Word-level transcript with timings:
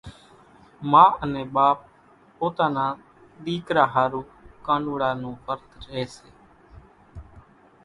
ما 0.91 1.03
انين 1.23 1.47
ٻاپ 1.55 1.77
پوتا 2.37 2.65
نا 2.75 2.85
ۮيڪرا 3.45 3.83
ۿارُو 3.93 4.21
ڪانوڙا 4.65 5.09
نون 5.21 5.35
ورت 5.45 5.61
رئي 5.91 6.03
سي۔ 6.15 6.29